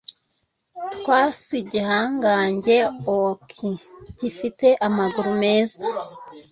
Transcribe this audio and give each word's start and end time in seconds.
twas 0.95 1.39
igihangange 1.61 2.77
oak 3.15 3.43
gifite 4.19 4.67
amaguru 4.87 5.29
meza 5.43 5.85